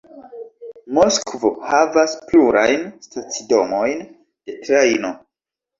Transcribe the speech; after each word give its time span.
Moskvo 0.97 1.51
havas 1.73 2.17
plurajn 2.33 2.89
stacidomojn 3.09 4.05
de 4.09 4.61
trajno. 4.67 5.19